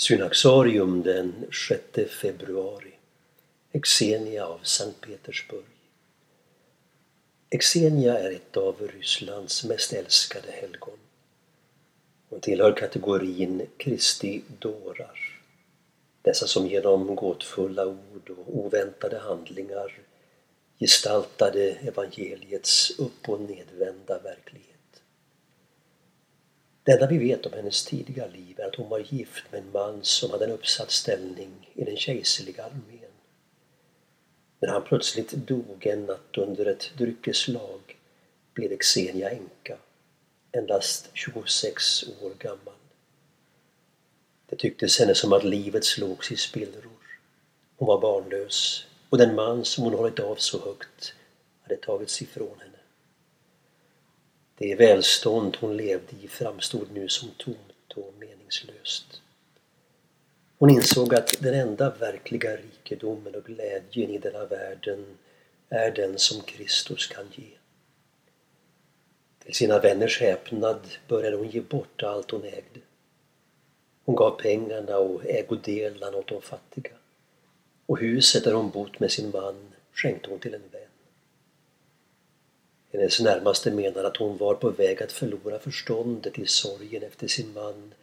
[0.00, 2.92] Synaxarium den 6 februari.
[3.72, 5.64] Exenia av Sankt Petersburg.
[7.50, 10.98] Exenia är ett av Rysslands mest älskade helgon.
[12.28, 15.40] Hon tillhör kategorin Kristi dårar.
[16.22, 19.98] Dessa som genom gåtfulla ord och oväntade handlingar
[20.78, 24.69] gestaltade evangeliets upp och nedvända verklighet.
[26.84, 29.72] Det enda vi vet om hennes tidiga liv är att hon var gift med en
[29.72, 33.10] man som hade en uppsatt ställning i den kejserliga armén.
[34.60, 37.96] När han plötsligt dog en natt under ett dryckeslag
[38.54, 39.76] blev Xenia änka,
[40.52, 42.74] endast 26 år gammal.
[44.46, 47.20] Det tycktes henne som att livet slogs i spillror.
[47.76, 51.14] Hon var barnlös och den man som hon hållit av så högt
[51.62, 52.79] hade tagits ifrån henne.
[54.62, 59.22] Det välstånd hon levde i framstod nu som tomt och meningslöst.
[60.58, 65.18] Hon insåg att den enda verkliga rikedomen och glädjen i denna världen
[65.68, 67.46] är den som Kristus kan ge.
[69.44, 72.80] Till sina vänners häpnad började hon ge bort allt hon ägde.
[74.04, 76.92] Hon gav pengarna och ägodelarna åt de fattiga.
[77.86, 80.89] Och huset där hon bott med sin man skänkte hon till en vän.
[83.00, 87.28] Eh, Hennes närmaste menade att hon var på väg att förlora förståndet i sorgen efter
[87.28, 87.94] sin man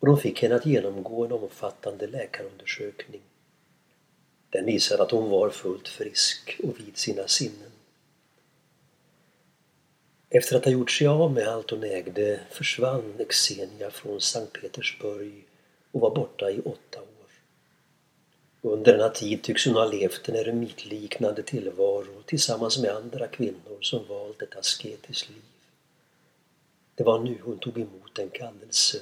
[0.00, 3.20] och de fick henne att genomgå en omfattande läkarundersökning.
[4.50, 7.70] Den visade att hon var fullt frisk och vid sina sinnen.
[10.30, 15.44] Efter att ha gjort sig av med allt hon ägde försvann Xenia från Sankt Petersburg
[15.92, 17.13] och var borta i åtta år.
[18.66, 24.06] Under denna tid tycks hon ha levt en eremitliknande tillvaro tillsammans med andra kvinnor som
[24.08, 25.42] valt ett asketiskt liv.
[26.94, 28.98] Det var nu hon tog emot en kallelse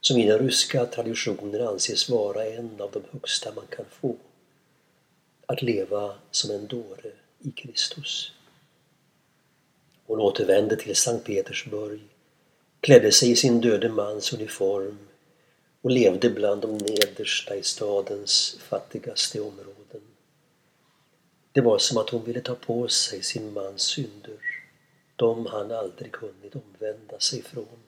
[0.00, 4.16] som i den ryska traditionen anses vara en av de högsta man kan få.
[5.46, 8.32] Att leva som en dåre i Kristus.
[10.06, 12.00] Hon återvände till Sankt Petersburg,
[12.80, 14.98] klädde sig i sin döde mans uniform
[15.84, 20.00] och levde bland de nedersta i stadens fattigaste områden.
[21.52, 24.38] Det var som att hon ville ta på sig sin mans synder,
[25.16, 27.78] de han aldrig hunnit omvända sig från.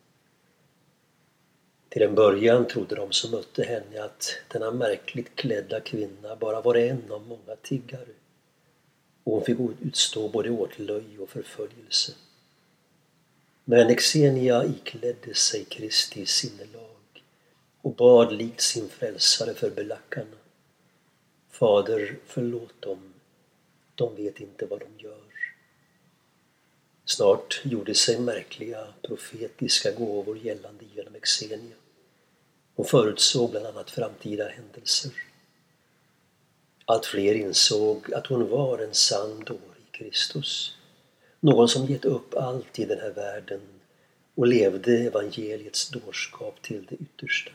[1.89, 6.75] Till en början trodde de som mötte henne att denna märkligt klädda kvinna bara var
[6.75, 8.15] en av många tiggare
[9.25, 12.13] och hon fick utstå både åtlöj och förföljelse.
[13.65, 16.96] Men Xenia iklädde sig Kristi sinnelag
[17.87, 20.37] och bad likt sin frälsare för belackarna.
[21.51, 23.15] Fader, förlåt dem.
[23.95, 25.25] De vet inte vad de gör.
[27.05, 31.77] Snart gjorde sig märkliga profetiska gåvor gällande genom Exenia.
[32.75, 35.13] Hon förutsåg bland annat framtida händelser.
[36.85, 40.77] Allt fler insåg att hon var en sann dåre i Kristus.
[41.41, 43.61] Någon som gett upp allt i den här världen
[44.35, 47.53] och levde evangeliets dårskap till det yttersta.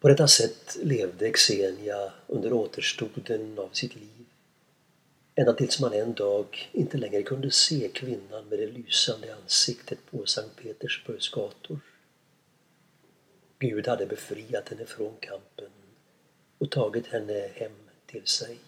[0.00, 4.26] På detta sätt levde Xenia under återstoden av sitt liv.
[5.34, 10.26] Ända tills man en dag inte längre kunde se kvinnan med det lysande ansiktet på
[10.26, 11.80] Sankt Petersburgs gator.
[13.58, 15.70] Gud hade befriat henne från kampen
[16.58, 17.72] och tagit henne hem
[18.06, 18.58] till sig.